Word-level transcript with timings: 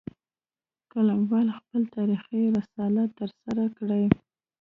قلموال 0.91 1.47
خپل 1.57 1.81
تاریخي 1.95 2.41
رسالت 2.57 3.09
ترسره 3.19 3.65
کړي 3.77 4.03